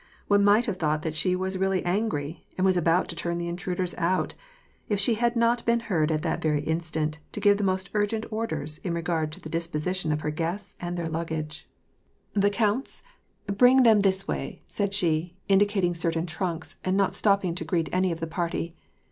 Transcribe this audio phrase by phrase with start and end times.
[0.27, 3.47] One might have thought that she was really angry, and was about to turn the
[3.47, 4.33] intruders out,
[4.89, 8.25] if she had not been heard at that very instant to give the most urgent
[8.31, 11.67] orders in regard to the disposition of her guests and their luggage.
[12.35, 12.47] WAR AND PEACE.
[12.49, 13.03] 331 "The count's?—
[13.59, 18.11] bring them this way," said she, indicating certain trunks, and not stopping to greet any
[18.11, 18.71] of the party.